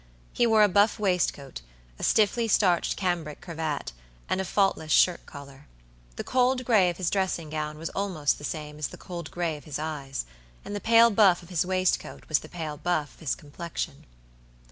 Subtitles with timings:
[0.33, 1.61] He wore a buff waistcoat,
[1.99, 3.91] a stiffly starched cambric cravat,
[4.27, 5.67] and a faultless shirt collar.
[6.15, 9.57] The cold gray of his dressing gown was almost the same as the cold gray
[9.57, 10.25] of his eyes,
[10.65, 14.05] and the pale buff of his waistcoat was the pale buff of his complexion.